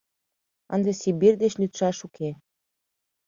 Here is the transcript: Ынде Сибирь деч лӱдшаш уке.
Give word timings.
Ынде 0.73 0.91
Сибирь 1.01 1.37
деч 1.43 1.53
лӱдшаш 1.61 1.97
уке. 2.07 2.29